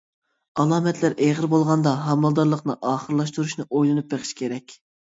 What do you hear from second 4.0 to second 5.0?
بېقىش كېرەك.